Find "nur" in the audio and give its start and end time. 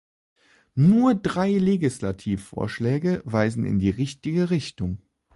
0.73-1.13